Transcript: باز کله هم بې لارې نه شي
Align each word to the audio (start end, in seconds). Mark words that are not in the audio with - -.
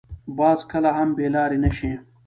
باز 0.37 0.59
کله 0.71 0.89
هم 0.97 1.09
بې 1.17 1.27
لارې 1.35 1.57
نه 1.63 1.71
شي 1.77 1.91